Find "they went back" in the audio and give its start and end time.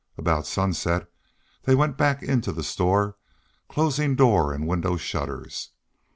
1.65-2.23